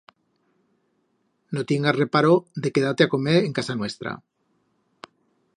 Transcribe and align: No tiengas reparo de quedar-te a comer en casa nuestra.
No 1.57 1.65
tiengas 1.71 1.95
reparo 1.99 2.33
de 2.63 2.73
quedar-te 2.79 3.07
a 3.09 3.15
comer 3.15 3.39
en 3.45 3.55
casa 3.61 3.75
nuestra. 3.79 4.19